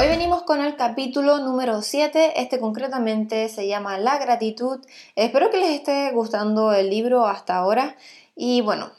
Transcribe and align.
Hoy 0.00 0.08
venimos 0.08 0.44
con 0.44 0.62
el 0.62 0.76
capítulo 0.76 1.40
número 1.40 1.82
7, 1.82 2.40
este 2.40 2.58
concretamente 2.58 3.50
se 3.50 3.68
llama 3.68 3.98
La 3.98 4.16
gratitud. 4.16 4.80
Espero 5.14 5.50
que 5.50 5.58
les 5.58 5.72
esté 5.72 6.10
gustando 6.12 6.72
el 6.72 6.88
libro 6.88 7.26
hasta 7.26 7.56
ahora 7.56 7.96
y 8.34 8.62
bueno, 8.62 8.92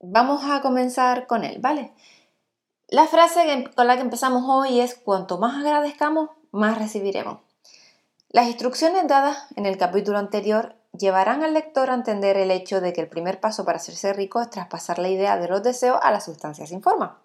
vamos 0.00 0.42
a 0.46 0.62
comenzar 0.62 1.26
con 1.26 1.44
él, 1.44 1.58
¿vale? 1.60 1.92
La 2.88 3.06
frase 3.08 3.68
con 3.76 3.86
la 3.86 3.96
que 3.96 4.00
empezamos 4.00 4.44
hoy 4.46 4.80
es 4.80 4.94
cuanto 4.94 5.36
más 5.36 5.62
agradezcamos, 5.62 6.30
más 6.50 6.78
recibiremos. 6.78 7.40
Las 8.30 8.46
instrucciones 8.46 9.06
dadas 9.06 9.48
en 9.56 9.66
el 9.66 9.76
capítulo 9.76 10.16
anterior 10.16 10.76
llevarán 10.98 11.44
al 11.44 11.52
lector 11.52 11.90
a 11.90 11.94
entender 11.94 12.38
el 12.38 12.50
hecho 12.50 12.80
de 12.80 12.94
que 12.94 13.02
el 13.02 13.08
primer 13.08 13.38
paso 13.38 13.66
para 13.66 13.76
hacerse 13.76 14.14
rico 14.14 14.40
es 14.40 14.48
traspasar 14.48 14.98
la 14.98 15.10
idea 15.10 15.36
de 15.36 15.48
los 15.48 15.62
deseos 15.62 15.98
a 16.02 16.10
las 16.10 16.24
sustancias 16.24 16.70
sin 16.70 16.80
forma. 16.80 17.20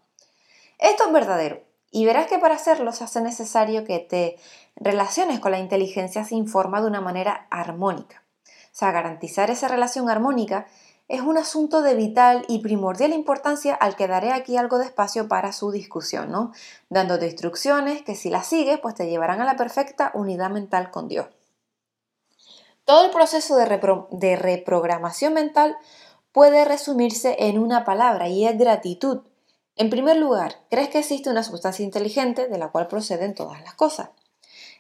Esto 0.78 1.06
es 1.06 1.14
verdadero 1.14 1.67
y 1.92 2.06
verás 2.06 2.28
que 2.28 2.40
para 2.40 2.56
hacerlo 2.56 2.92
se 2.92 3.04
hace 3.04 3.22
necesario 3.22 3.86
que 3.86 4.00
te 4.00 4.38
relaciones 4.76 5.40
con 5.40 5.52
la 5.52 5.60
inteligencia 5.60 6.26
sin 6.26 6.48
forma 6.48 6.82
de 6.82 6.88
una 6.88 7.02
manera 7.02 7.48
armónica. 7.50 8.24
O 8.46 8.80
sea, 8.80 8.92
garantizar 8.92 9.50
esa 9.50 9.68
relación 9.68 10.10
armónica 10.10 10.68
es 11.08 11.22
un 11.22 11.38
asunto 11.38 11.82
de 11.82 11.96
vital 11.96 12.44
y 12.50 12.60
primordial 12.60 13.14
importancia 13.14 13.74
al 13.74 13.96
que 13.96 14.08
daré 14.08 14.34
aquí 14.34 14.58
algo 14.58 14.78
de 14.78 14.86
espacio 14.86 15.28
para 15.28 15.54
su 15.54 15.72
discusión, 15.72 16.32
¿no? 16.32 16.52
Dándote 16.90 17.28
instrucciones 17.28 18.04
que 18.04 18.16
si 18.16 18.30
las 18.30 18.48
sigues, 18.48 18.80
pues 18.80 18.96
te 18.96 19.08
llevarán 19.10 19.42
a 19.42 19.46
la 19.46 19.56
perfecta 19.56 20.12
unidad 20.14 20.50
mental 20.50 20.92
con 20.92 21.08
Dios. 21.08 21.28
Todo 22.84 23.06
el 23.06 23.12
proceso 23.12 23.56
de, 23.56 23.80
de 24.12 24.36
reprogramación 24.36 25.34
mental 25.34 25.78
puede 26.34 26.66
resumirse 26.66 27.36
en 27.40 27.58
una 27.58 27.86
palabra 27.86 28.28
y 28.28 28.46
es 28.46 28.58
gratitud. 28.58 29.22
En 29.78 29.92
primer 29.92 30.18
lugar, 30.18 30.60
crees 30.72 30.90
que 30.90 30.98
existe 30.98 31.30
una 31.30 31.44
sustancia 31.44 31.86
inteligente 31.86 32.48
de 32.48 32.58
la 32.58 32.70
cual 32.70 32.88
proceden 32.88 33.36
todas 33.36 33.62
las 33.62 33.76
cosas. 33.76 34.10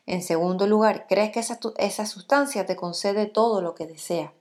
En 0.08 0.24
segundo 0.24 0.66
lugar, 0.66 1.06
crees 1.08 1.32
que 1.32 1.40
esa, 1.40 2.06
sustancia 2.08 2.66
te 2.66 2.76
concede 2.76 3.28
todo 3.28 3.62
lo 3.62 3.76
que 3.76 3.86
desea. 3.86 4.34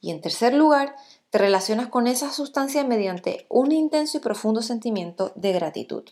Y 0.00 0.10
en 0.10 0.22
tercer 0.22 0.54
lugar, 0.54 0.96
te 1.28 1.36
relacionas 1.36 1.88
con 1.88 2.06
esa 2.06 2.32
sustancia 2.32 2.82
mediante 2.82 3.44
un 3.50 3.72
intenso 3.72 4.16
y 4.16 4.20
profundo 4.20 4.62
sentimiento 4.62 5.32
de 5.34 5.52
gratitud. 5.52 6.04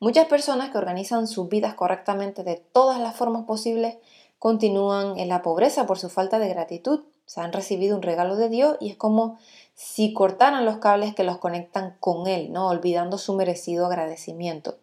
Muchas 0.00 0.26
personas 0.26 0.68
que 0.68 0.78
organizan 0.78 1.26
sus 1.26 1.48
vidas 1.48 1.74
correctamente 1.74 2.44
de 2.44 2.56
todas 2.56 3.00
las 3.00 3.16
formas 3.16 3.46
posibles 3.46 3.96
continúan 4.38 5.18
en 5.18 5.28
la 5.28 5.42
pobreza 5.42 5.86
por 5.86 5.98
su 5.98 6.08
falta 6.08 6.38
de 6.38 6.48
gratitud. 6.48 7.04
Se 7.26 7.40
han 7.40 7.52
recibido 7.52 7.96
un 7.96 8.02
regalo 8.02 8.36
de 8.36 8.48
Dios 8.48 8.76
y 8.80 8.90
es 8.90 8.96
como 8.96 9.38
si 9.74 10.12
cortaran 10.12 10.64
los 10.64 10.78
cables 10.78 11.14
que 11.14 11.24
los 11.24 11.38
conectan 11.38 11.96
con 12.00 12.26
Él, 12.26 12.52
¿no? 12.52 12.68
olvidando 12.68 13.18
su 13.18 13.34
merecido 13.34 13.86
agradecimiento. 13.86 14.78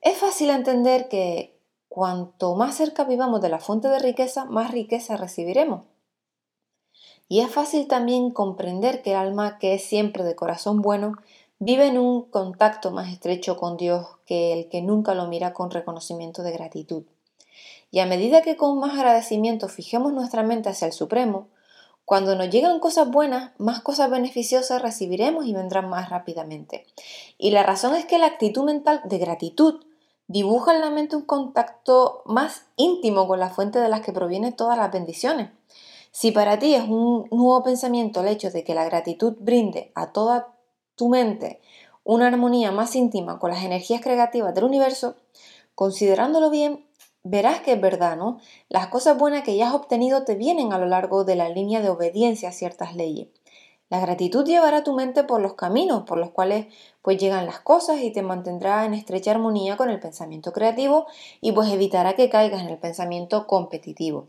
Es 0.00 0.18
fácil 0.18 0.50
entender 0.50 1.08
que 1.08 1.58
cuanto 1.88 2.54
más 2.54 2.76
cerca 2.76 3.04
vivamos 3.04 3.40
de 3.40 3.48
la 3.48 3.58
fuente 3.58 3.88
de 3.88 3.98
riqueza, 3.98 4.44
más 4.44 4.70
riqueza 4.70 5.16
recibiremos. 5.16 5.82
Y 7.28 7.40
es 7.40 7.50
fácil 7.50 7.88
también 7.88 8.30
comprender 8.30 9.02
que 9.02 9.12
el 9.12 9.16
alma 9.16 9.58
que 9.58 9.74
es 9.74 9.82
siempre 9.82 10.22
de 10.22 10.36
corazón 10.36 10.80
bueno 10.80 11.14
vive 11.58 11.86
en 11.86 11.98
un 11.98 12.22
contacto 12.22 12.90
más 12.90 13.12
estrecho 13.12 13.56
con 13.56 13.76
Dios 13.76 14.06
que 14.26 14.52
el 14.52 14.68
que 14.68 14.82
nunca 14.82 15.14
lo 15.14 15.26
mira 15.26 15.52
con 15.52 15.70
reconocimiento 15.70 16.42
de 16.42 16.52
gratitud. 16.52 17.04
Y 17.90 18.00
a 18.00 18.06
medida 18.06 18.42
que 18.42 18.56
con 18.56 18.78
más 18.78 18.98
agradecimiento 18.98 19.68
fijemos 19.68 20.12
nuestra 20.12 20.42
mente 20.42 20.68
hacia 20.68 20.86
el 20.86 20.92
Supremo, 20.92 21.48
cuando 22.04 22.36
nos 22.36 22.50
llegan 22.50 22.78
cosas 22.78 23.10
buenas, 23.10 23.50
más 23.58 23.80
cosas 23.80 24.10
beneficiosas 24.10 24.80
recibiremos 24.80 25.46
y 25.46 25.52
vendrán 25.52 25.88
más 25.88 26.08
rápidamente. 26.08 26.86
Y 27.36 27.50
la 27.50 27.64
razón 27.64 27.94
es 27.96 28.04
que 28.04 28.18
la 28.18 28.26
actitud 28.26 28.64
mental 28.64 29.00
de 29.04 29.18
gratitud 29.18 29.84
dibuja 30.28 30.74
en 30.74 30.80
la 30.80 30.90
mente 30.90 31.16
un 31.16 31.22
contacto 31.22 32.22
más 32.24 32.66
íntimo 32.76 33.26
con 33.26 33.40
la 33.40 33.50
fuente 33.50 33.80
de 33.80 33.88
las 33.88 34.02
que 34.02 34.12
provienen 34.12 34.54
todas 34.54 34.78
las 34.78 34.92
bendiciones. 34.92 35.50
Si 36.12 36.30
para 36.30 36.58
ti 36.58 36.74
es 36.74 36.84
un 36.84 37.26
nuevo 37.30 37.62
pensamiento 37.62 38.20
el 38.20 38.28
hecho 38.28 38.50
de 38.50 38.64
que 38.64 38.74
la 38.74 38.84
gratitud 38.84 39.34
brinde 39.38 39.92
a 39.94 40.12
toda 40.12 40.54
tu 40.94 41.08
mente 41.08 41.60
una 42.06 42.28
armonía 42.28 42.70
más 42.70 42.94
íntima 42.94 43.40
con 43.40 43.50
las 43.50 43.64
energías 43.64 44.00
creativas 44.00 44.54
del 44.54 44.64
universo, 44.64 45.16
considerándolo 45.74 46.50
bien, 46.50 46.85
verás 47.28 47.60
que 47.60 47.72
es 47.72 47.80
verdad, 47.80 48.16
¿no? 48.16 48.38
Las 48.68 48.86
cosas 48.86 49.18
buenas 49.18 49.42
que 49.42 49.56
ya 49.56 49.68
has 49.68 49.74
obtenido 49.74 50.24
te 50.24 50.36
vienen 50.36 50.72
a 50.72 50.78
lo 50.78 50.86
largo 50.86 51.24
de 51.24 51.36
la 51.36 51.48
línea 51.48 51.80
de 51.80 51.90
obediencia 51.90 52.50
a 52.50 52.52
ciertas 52.52 52.94
leyes. 52.94 53.28
La 53.88 54.00
gratitud 54.00 54.44
llevará 54.44 54.82
tu 54.82 54.94
mente 54.94 55.22
por 55.22 55.40
los 55.40 55.54
caminos 55.54 56.02
por 56.04 56.18
los 56.18 56.30
cuales 56.30 56.66
pues 57.02 57.18
llegan 57.18 57.46
las 57.46 57.60
cosas 57.60 58.00
y 58.00 58.12
te 58.12 58.22
mantendrá 58.22 58.84
en 58.84 58.94
estrecha 58.94 59.30
armonía 59.30 59.76
con 59.76 59.90
el 59.90 60.00
pensamiento 60.00 60.52
creativo 60.52 61.06
y 61.40 61.52
pues 61.52 61.70
evitará 61.70 62.14
que 62.14 62.28
caigas 62.28 62.62
en 62.62 62.68
el 62.68 62.78
pensamiento 62.78 63.46
competitivo. 63.46 64.28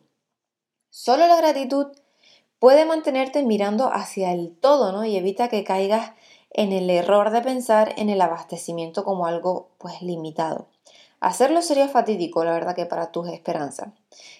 Solo 0.90 1.28
la 1.28 1.38
gratitud 1.38 1.88
puede 2.59 2.86
mantenerte 2.86 3.44
mirando 3.44 3.91
hacia 3.91 4.31
el 4.31 4.56
todo, 4.59 4.91
¿no? 4.91 5.06
Y 5.06 5.16
evita 5.16 5.47
que 5.50 5.63
caigas 5.63 6.13
en 6.52 6.72
el 6.72 6.90
error 6.90 7.31
de 7.31 7.41
pensar 7.41 7.94
en 7.97 8.09
el 8.09 8.22
abastecimiento 8.22 9.03
como 9.03 9.25
algo 9.25 9.69
pues 9.80 10.02
limitado. 10.02 10.68
Hacerlo 11.20 11.62
sería 11.62 11.88
fatídico, 11.88 12.44
la 12.44 12.54
verdad 12.54 12.76
que 12.76 12.86
para 12.86 13.12
tus 13.12 13.28
esperanzas. 13.30 13.90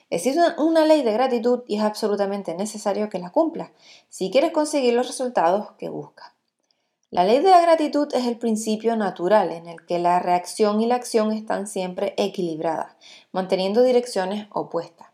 Existe 0.10 0.42
una 0.58 0.86
ley 0.86 1.02
de 1.02 1.14
gratitud 1.14 1.64
y 1.68 1.78
es 1.78 1.84
absolutamente 1.84 2.56
necesario 2.56 3.10
que 3.10 3.20
la 3.20 3.32
cumplas 3.32 3.72
si 4.10 4.30
quieres 4.32 4.52
conseguir 4.52 4.94
los 4.94 5.08
resultados 5.08 5.72
que 5.78 5.90
buscas. 5.90 6.32
La 7.10 7.24
ley 7.24 7.40
de 7.40 7.50
la 7.50 7.62
gratitud 7.62 8.14
es 8.14 8.28
el 8.28 8.38
principio 8.38 8.98
natural 8.98 9.52
en 9.52 9.68
el 9.68 9.86
que 9.86 9.98
la 9.98 10.20
reacción 10.20 10.82
y 10.82 10.88
la 10.88 10.96
acción 10.96 11.32
están 11.32 11.66
siempre 11.66 12.14
equilibradas, 12.18 12.98
manteniendo 13.32 13.82
direcciones 13.82 14.48
opuestas. 14.52 15.08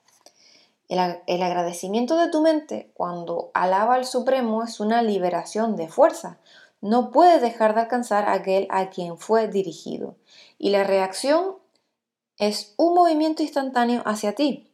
El, 0.90 1.41
agradecimiento 1.41 2.18
de 2.18 2.30
tu 2.30 2.41
mente 2.41 2.91
cuando 2.94 3.51
alaba 3.53 3.95
al 3.95 4.06
Supremo 4.06 4.63
es 4.63 4.80
una 4.80 5.01
liberación 5.01 5.75
de 5.75 5.88
fuerza. 5.88 6.40
No 6.83 7.11
puedes 7.11 7.41
dejar 7.41 7.75
de 7.75 7.79
alcanzar 7.79 8.27
a 8.27 8.33
aquel 8.33 8.67
a 8.69 8.89
quien 8.89 9.17
fue 9.17 9.47
dirigido. 9.47 10.17
Y 10.57 10.69
la 10.69 10.83
reacción 10.83 11.55
es 12.38 12.73
un 12.75 12.94
movimiento 12.94 13.41
instantáneo 13.41 14.01
hacia 14.05 14.35
ti. 14.35 14.69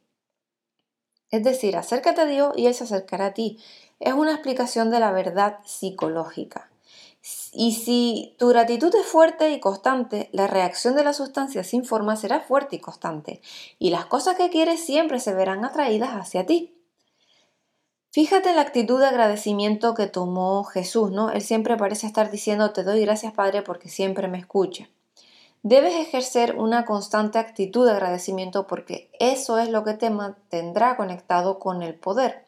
Es 1.30 1.44
decir, 1.44 1.78
acércate 1.78 2.22
a 2.22 2.26
Dios 2.26 2.54
y 2.58 2.66
Él 2.66 2.74
se 2.74 2.86
acercará 2.86 3.28
a 3.28 3.34
ti. 3.36 3.60
Es 4.00 4.14
una 4.14 4.34
explicación 4.34 4.90
de 4.90 5.00
la 5.00 5.12
verdad 5.12 5.60
psicológica. 5.66 6.72
Y 7.54 7.74
si 7.74 8.36
tu 8.40 8.48
gratitud 8.48 8.92
es 8.96 9.06
fuerte 9.06 9.52
y 9.52 9.60
constante, 9.60 10.30
la 10.32 10.48
reacción 10.48 10.96
de 10.96 11.04
la 11.04 11.14
sustancia 11.14 11.64
sin 11.64 11.86
forma 11.86 12.16
será 12.16 12.40
fuerte 12.40 12.78
y 12.78 12.80
constante, 12.80 13.42
y 13.78 13.92
las 13.92 14.06
cosas 14.06 14.36
que 14.36 14.50
quieres 14.50 14.84
siempre 14.84 15.20
se 15.20 15.36
verán 15.36 15.64
atraídas 15.64 16.12
hacia 16.12 16.48
ti. 16.48 16.79
Fíjate 18.12 18.50
en 18.50 18.56
la 18.56 18.64
actitud 18.64 19.00
de 19.00 19.06
agradecimiento 19.06 19.94
que 19.94 20.08
tomó 20.08 20.64
Jesús, 20.64 21.12
¿no? 21.12 21.30
Él 21.30 21.42
siempre 21.42 21.78
parece 21.78 22.08
estar 22.08 22.32
diciendo, 22.32 22.72
te 22.72 22.84
doy 22.84 23.02
gracias 23.02 23.34
Padre 23.34 23.62
porque 23.62 23.88
siempre 23.88 24.28
me 24.28 24.40
escucha. 24.40 24.90
Debes 25.62 25.94
ejercer 25.94 26.56
una 26.56 26.86
constante 26.86 27.38
actitud 27.38 27.86
de 27.86 27.92
agradecimiento 27.92 28.66
porque 28.66 29.12
eso 29.20 29.60
es 29.60 29.70
lo 29.70 29.84
que 29.84 29.94
te 29.94 30.10
mantendrá 30.10 30.98
conectado 30.98 31.60
con 31.60 31.84
el 31.84 31.94
poder. 31.94 32.46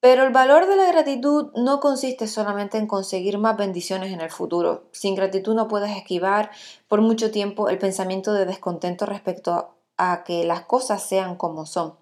Pero 0.00 0.22
el 0.22 0.32
valor 0.32 0.66
de 0.66 0.76
la 0.76 0.86
gratitud 0.86 1.50
no 1.56 1.80
consiste 1.80 2.26
solamente 2.28 2.78
en 2.78 2.86
conseguir 2.86 3.36
más 3.36 3.56
bendiciones 3.56 4.12
en 4.12 4.20
el 4.20 4.30
futuro. 4.30 4.84
Sin 4.92 5.16
gratitud 5.16 5.54
no 5.54 5.68
puedes 5.68 5.94
esquivar 5.94 6.52
por 6.86 7.02
mucho 7.02 7.30
tiempo 7.32 7.68
el 7.68 7.78
pensamiento 7.78 8.32
de 8.32 8.46
descontento 8.46 9.04
respecto 9.04 9.74
a 9.96 10.22
que 10.22 10.44
las 10.44 10.62
cosas 10.62 11.02
sean 11.02 11.34
como 11.34 11.66
son. 11.66 11.94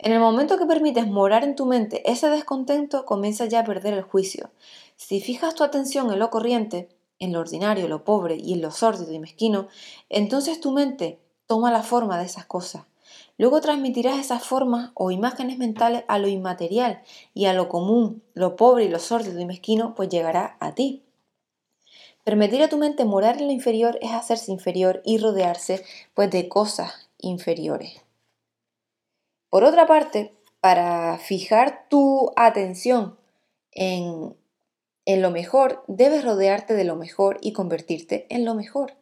En 0.00 0.12
el 0.12 0.20
momento 0.20 0.58
que 0.58 0.66
permites 0.66 1.08
morar 1.08 1.42
en 1.42 1.56
tu 1.56 1.66
mente 1.66 2.08
ese 2.08 2.30
descontento, 2.30 3.04
comienza 3.04 3.46
ya 3.46 3.60
a 3.60 3.64
perder 3.64 3.94
el 3.94 4.02
juicio. 4.02 4.50
Si 4.96 5.20
fijas 5.20 5.56
tu 5.56 5.64
atención 5.64 6.12
en 6.12 6.20
lo 6.20 6.30
corriente, 6.30 6.88
en 7.18 7.32
lo 7.32 7.40
ordinario, 7.40 7.88
lo 7.88 8.04
pobre 8.04 8.36
y 8.36 8.52
en 8.52 8.62
lo 8.62 8.70
sórdido 8.70 9.12
y 9.12 9.18
mezquino, 9.18 9.66
entonces 10.08 10.60
tu 10.60 10.70
mente 10.70 11.18
toma 11.48 11.72
la 11.72 11.82
forma 11.82 12.16
de 12.16 12.26
esas 12.26 12.46
cosas. 12.46 12.84
Luego 13.38 13.60
transmitirás 13.60 14.18
esas 14.18 14.44
formas 14.44 14.92
o 14.94 15.10
imágenes 15.10 15.58
mentales 15.58 16.04
a 16.06 16.18
lo 16.18 16.28
inmaterial 16.28 17.02
y 17.34 17.46
a 17.46 17.52
lo 17.52 17.68
común, 17.68 18.22
lo 18.34 18.54
pobre 18.54 18.84
y 18.84 18.88
lo 18.88 19.00
sórdido 19.00 19.40
y 19.40 19.46
mezquino, 19.46 19.96
pues 19.96 20.08
llegará 20.08 20.56
a 20.60 20.76
ti. 20.76 21.02
Permitir 22.22 22.62
a 22.62 22.68
tu 22.68 22.76
mente 22.76 23.04
morar 23.04 23.38
en 23.38 23.46
lo 23.46 23.52
inferior 23.52 23.98
es 24.00 24.12
hacerse 24.12 24.52
inferior 24.52 25.02
y 25.04 25.18
rodearse 25.18 25.84
pues 26.14 26.30
de 26.30 26.48
cosas 26.48 27.08
inferiores. 27.18 28.07
Por 29.50 29.64
otra 29.64 29.86
parte, 29.86 30.34
para 30.60 31.18
fijar 31.18 31.86
tu 31.88 32.32
atención 32.36 33.18
en, 33.72 34.36
en 35.04 35.22
lo 35.22 35.30
mejor, 35.30 35.84
debes 35.86 36.24
rodearte 36.24 36.74
de 36.74 36.84
lo 36.84 36.96
mejor 36.96 37.38
y 37.40 37.52
convertirte 37.52 38.26
en 38.28 38.44
lo 38.44 38.54
mejor. 38.54 38.94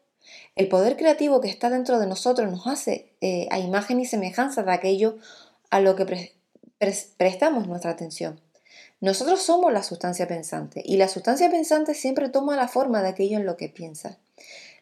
El 0.54 0.68
poder 0.68 0.96
creativo 0.96 1.40
que 1.40 1.48
está 1.48 1.70
dentro 1.70 1.98
de 1.98 2.06
nosotros 2.06 2.50
nos 2.50 2.66
hace 2.66 3.14
eh, 3.20 3.46
a 3.50 3.58
imagen 3.58 4.00
y 4.00 4.06
semejanza 4.06 4.62
de 4.62 4.72
aquello 4.72 5.18
a 5.70 5.80
lo 5.80 5.96
que 5.96 6.32
prestamos 7.16 7.66
nuestra 7.66 7.90
atención. 7.90 8.40
Nosotros 9.00 9.42
somos 9.42 9.72
la 9.72 9.82
sustancia 9.82 10.26
pensante 10.26 10.82
y 10.84 10.96
la 10.96 11.08
sustancia 11.08 11.50
pensante 11.50 11.94
siempre 11.94 12.28
toma 12.28 12.56
la 12.56 12.68
forma 12.68 13.02
de 13.02 13.08
aquello 13.08 13.36
en 13.36 13.46
lo 13.46 13.56
que 13.56 13.68
piensa. 13.68 14.18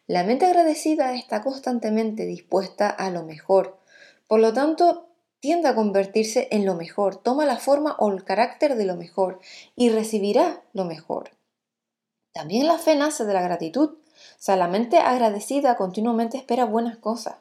La 0.07 0.23
mente 0.23 0.45
agradecida 0.45 1.15
está 1.15 1.41
constantemente 1.41 2.25
dispuesta 2.25 2.89
a 2.89 3.09
lo 3.09 3.23
mejor. 3.23 3.79
Por 4.27 4.39
lo 4.39 4.53
tanto, 4.53 5.04
tiende 5.45 5.67
a 5.67 5.75
convertirse 5.75 6.47
en 6.49 6.65
lo 6.65 6.73
mejor, 6.73 7.17
toma 7.17 7.45
la 7.45 7.57
forma 7.57 7.95
o 7.99 8.11
el 8.11 8.23
carácter 8.23 8.75
de 8.75 8.85
lo 8.85 8.95
mejor 8.95 9.39
y 9.75 9.89
recibirá 9.89 10.63
lo 10.73 10.85
mejor. 10.85 11.33
También 12.33 12.65
la 12.65 12.79
fe 12.79 12.95
nace 12.95 13.25
de 13.25 13.33
la 13.35 13.43
gratitud. 13.43 13.89
O 13.89 14.39
sea, 14.39 14.55
la 14.55 14.67
mente 14.67 14.97
agradecida 14.97 15.77
continuamente 15.77 16.37
espera 16.37 16.65
buenas 16.65 16.97
cosas 16.97 17.35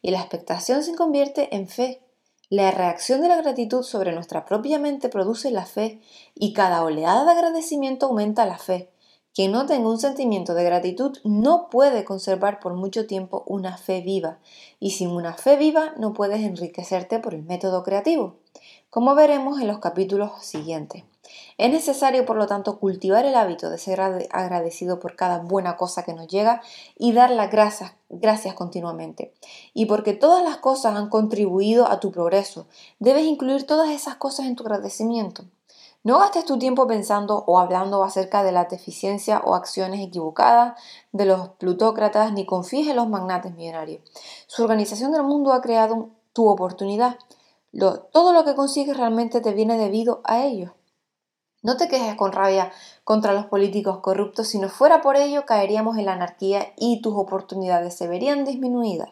y 0.00 0.10
la 0.10 0.20
expectación 0.20 0.82
se 0.82 0.94
convierte 0.94 1.54
en 1.54 1.68
fe. 1.68 2.00
La 2.48 2.70
reacción 2.70 3.20
de 3.20 3.28
la 3.28 3.36
gratitud 3.36 3.82
sobre 3.82 4.12
nuestra 4.12 4.46
propia 4.46 4.78
mente 4.78 5.10
produce 5.10 5.50
la 5.50 5.66
fe 5.66 6.00
y 6.34 6.54
cada 6.54 6.82
oleada 6.82 7.26
de 7.26 7.32
agradecimiento 7.32 8.06
aumenta 8.06 8.46
la 8.46 8.56
fe. 8.56 8.88
Quien 9.32 9.52
no 9.52 9.66
tenga 9.66 9.88
un 9.88 9.98
sentimiento 9.98 10.54
de 10.54 10.64
gratitud 10.64 11.18
no 11.22 11.70
puede 11.70 12.04
conservar 12.04 12.58
por 12.58 12.74
mucho 12.74 13.06
tiempo 13.06 13.44
una 13.46 13.76
fe 13.76 14.00
viva 14.00 14.38
y 14.80 14.90
sin 14.90 15.10
una 15.10 15.34
fe 15.34 15.56
viva 15.56 15.94
no 15.98 16.12
puedes 16.12 16.40
enriquecerte 16.40 17.20
por 17.20 17.34
el 17.34 17.44
método 17.44 17.84
creativo, 17.84 18.38
como 18.90 19.14
veremos 19.14 19.60
en 19.60 19.68
los 19.68 19.78
capítulos 19.78 20.32
siguientes. 20.42 21.04
Es 21.58 21.70
necesario, 21.70 22.24
por 22.26 22.36
lo 22.36 22.48
tanto, 22.48 22.80
cultivar 22.80 23.24
el 23.24 23.36
hábito 23.36 23.70
de 23.70 23.78
ser 23.78 24.00
agradecido 24.00 24.98
por 24.98 25.14
cada 25.14 25.38
buena 25.38 25.76
cosa 25.76 26.02
que 26.02 26.14
nos 26.14 26.26
llega 26.26 26.60
y 26.98 27.12
dar 27.12 27.30
las 27.30 27.50
gracias, 27.50 27.92
gracias 28.08 28.54
continuamente. 28.54 29.32
Y 29.74 29.86
porque 29.86 30.12
todas 30.14 30.42
las 30.42 30.56
cosas 30.56 30.96
han 30.96 31.08
contribuido 31.08 31.86
a 31.86 32.00
tu 32.00 32.10
progreso, 32.10 32.66
debes 32.98 33.26
incluir 33.26 33.64
todas 33.64 33.90
esas 33.90 34.16
cosas 34.16 34.46
en 34.46 34.56
tu 34.56 34.64
agradecimiento. 34.64 35.44
No 36.02 36.18
gastes 36.18 36.46
tu 36.46 36.58
tiempo 36.58 36.86
pensando 36.86 37.44
o 37.46 37.58
hablando 37.58 38.02
acerca 38.02 38.42
de 38.42 38.52
la 38.52 38.64
deficiencia 38.64 39.42
o 39.44 39.54
acciones 39.54 40.00
equivocadas 40.00 40.80
de 41.12 41.26
los 41.26 41.50
plutócratas 41.50 42.32
ni 42.32 42.46
confíes 42.46 42.88
en 42.88 42.96
los 42.96 43.06
magnates 43.06 43.54
millonarios. 43.54 44.00
Su 44.46 44.62
organización 44.62 45.12
del 45.12 45.24
mundo 45.24 45.52
ha 45.52 45.60
creado 45.60 46.08
tu 46.32 46.48
oportunidad. 46.48 47.18
todo 48.12 48.32
lo 48.32 48.44
que 48.44 48.54
consigues 48.54 48.96
realmente 48.96 49.42
te 49.42 49.52
viene 49.52 49.76
debido 49.76 50.22
a 50.24 50.42
ellos. 50.42 50.72
No 51.62 51.76
te 51.76 51.88
quejes 51.88 52.14
con 52.14 52.32
rabia 52.32 52.72
contra 53.04 53.34
los 53.34 53.44
políticos 53.44 53.98
corruptos, 53.98 54.48
si 54.48 54.58
no 54.58 54.70
fuera 54.70 55.02
por 55.02 55.16
ello 55.16 55.44
caeríamos 55.44 55.98
en 55.98 56.06
la 56.06 56.14
anarquía 56.14 56.72
y 56.78 57.02
tus 57.02 57.14
oportunidades 57.14 57.94
se 57.94 58.08
verían 58.08 58.46
disminuidas. 58.46 59.10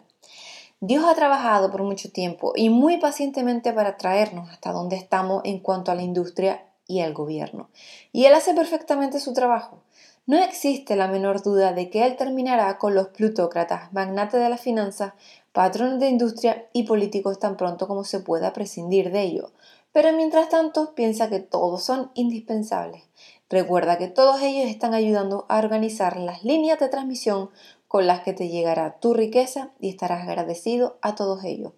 Dios 0.81 1.05
ha 1.05 1.15
trabajado 1.15 1.71
por 1.71 1.83
mucho 1.83 2.11
tiempo 2.11 2.53
y 2.57 2.71
muy 2.71 2.97
pacientemente 2.97 3.75
para 3.75 3.99
traernos 3.99 4.49
hasta 4.49 4.73
donde 4.73 4.97
estamos 4.97 5.43
en 5.45 5.59
cuanto 5.59 5.93
a 5.93 5.95
la 5.95 6.03
industria 6.03 6.68
y 6.89 7.01
el 7.01 7.15
gobierno, 7.15 7.69
y 8.11 8.25
Él 8.25 8.35
hace 8.35 8.55
perfectamente 8.55 9.21
su 9.21 9.33
trabajo. 9.33 9.85
No 10.27 10.37
existe 10.43 10.97
la 10.97 11.07
menor 11.07 11.43
duda 11.43 11.73
de 11.73 11.89
que 11.89 12.05
Él 12.05 12.17
terminará 12.17 12.77
con 12.79 12.95
los 12.95 13.09
plutócratas, 13.09 13.93
magnates 13.93 14.41
de 14.41 14.49
la 14.49 14.59
finanza, 14.59 15.15
patrones 15.53 16.01
de 16.01 16.09
industria 16.09 16.67
y 16.73 16.83
políticos 16.83 17.39
tan 17.39 17.57
pronto 17.57 17.87
como 17.87 18.05
se 18.05 18.21
pueda 18.21 18.53
prescindir 18.53 19.11
de 19.13 19.23
ello, 19.23 19.53
pero 19.93 20.13
mientras 20.13 20.49
tanto 20.49 20.95
piensa 20.95 21.31
que 21.31 21.41
todos 21.41 21.83
son 21.83 22.11
indispensables. 22.15 23.05
Recuerda 23.51 23.97
que 23.97 24.09
todos 24.09 24.43
ellos 24.43 24.71
están 24.71 24.93
ayudando 24.93 25.47
a 25.49 25.59
organizar 25.59 26.19
las 26.19 26.45
líneas 26.45 26.79
de 26.79 26.89
transmisión 26.89 27.49
con 27.89 28.07
las 28.07 28.21
que 28.21 28.35
te 28.35 28.49
llegará 28.49 29.01
tu 29.01 29.15
riqueza 29.15 29.71
y 29.81 29.89
estarás 29.89 30.23
agradecido 30.29 30.99
a 31.01 31.15
todos 31.15 31.43
ellos. 31.45 31.73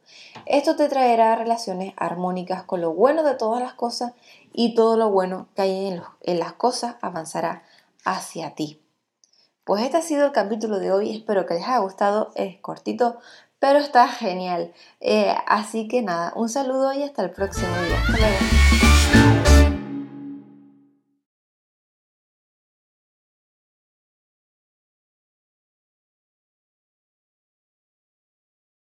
Esto 0.44 0.76
te 0.76 0.88
traerá 0.88 1.36
relaciones 1.36 1.94
armónicas 1.96 2.64
con 2.64 2.80
lo 2.80 2.92
bueno 2.92 3.22
de 3.22 3.34
todas 3.34 3.62
las 3.62 3.74
cosas 3.74 4.12
y 4.52 4.74
todo 4.74 4.96
lo 4.96 5.10
bueno 5.10 5.46
que 5.54 5.62
hay 5.62 5.86
en, 5.86 6.02
en 6.22 6.38
las 6.40 6.52
cosas 6.54 6.96
avanzará 7.00 7.62
hacia 8.04 8.54
ti. 8.56 8.82
Pues 9.64 9.84
este 9.84 9.98
ha 9.98 10.02
sido 10.02 10.26
el 10.26 10.32
capítulo 10.32 10.80
de 10.80 10.90
hoy, 10.90 11.14
espero 11.14 11.46
que 11.46 11.54
les 11.54 11.62
haya 11.62 11.78
gustado, 11.78 12.32
es 12.34 12.58
cortito, 12.58 13.18
pero 13.60 13.78
está 13.78 14.08
genial. 14.08 14.72
Eh, 15.00 15.32
así 15.46 15.86
que 15.86 16.02
nada, 16.02 16.32
un 16.34 16.48
saludo 16.48 16.92
y 16.92 17.04
hasta 17.04 17.22
el 17.22 17.30
próximo 17.30 17.72
día. 17.82 18.99